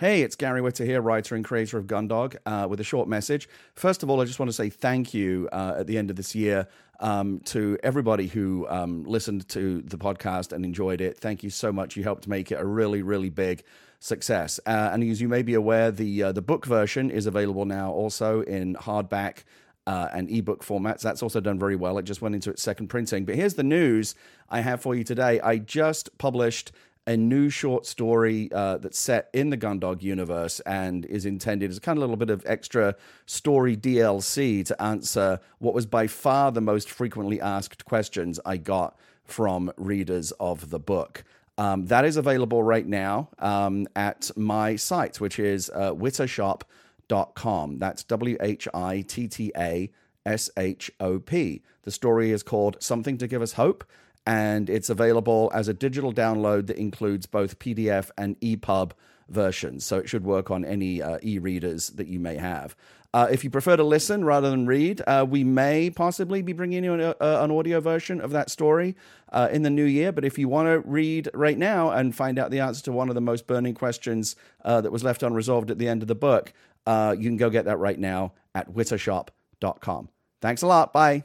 [0.00, 3.50] Hey, it's Gary Whitta here, writer and creator of Gundog, uh, with a short message.
[3.74, 6.16] First of all, I just want to say thank you uh, at the end of
[6.16, 6.68] this year
[7.00, 11.18] um, to everybody who um, listened to the podcast and enjoyed it.
[11.18, 11.96] Thank you so much.
[11.96, 13.62] You helped make it a really, really big
[13.98, 14.58] success.
[14.64, 17.92] Uh, and as you may be aware, the uh, the book version is available now
[17.92, 19.44] also in hardback.
[19.86, 21.00] Uh, and ebook formats.
[21.00, 21.98] That's also done very well.
[21.98, 23.24] It just went into its second printing.
[23.24, 24.14] But here's the news
[24.48, 25.40] I have for you today.
[25.40, 26.70] I just published
[27.06, 31.78] a new short story uh, that's set in the Gundog universe and is intended as
[31.78, 32.94] kind of a little bit of extra
[33.26, 38.96] story DLC to answer what was by far the most frequently asked questions I got
[39.24, 41.24] from readers of the book.
[41.58, 47.78] Um, that is available right now um, at my site, which is uh, whittashop.com.
[47.78, 49.90] That's W H I T T A
[50.24, 51.62] S H O P.
[51.82, 53.84] The story is called Something to Give Us Hope,
[54.26, 58.92] and it's available as a digital download that includes both PDF and EPUB
[59.28, 59.84] versions.
[59.84, 62.76] So it should work on any uh, e readers that you may have.
[63.12, 66.84] Uh, if you prefer to listen rather than read, uh, we may possibly be bringing
[66.84, 68.94] you an, uh, an audio version of that story
[69.32, 70.12] uh, in the new year.
[70.12, 73.08] But if you want to read right now and find out the answer to one
[73.08, 76.14] of the most burning questions uh, that was left unresolved at the end of the
[76.14, 76.52] book,
[76.86, 80.08] uh, you can go get that right now at whittashop.com.
[80.40, 80.92] Thanks a lot.
[80.92, 81.24] Bye.